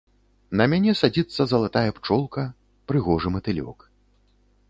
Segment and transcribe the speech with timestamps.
[0.61, 2.47] На мяне садзіцца залатая пчолка,
[2.93, 3.79] прыгожы матылёк.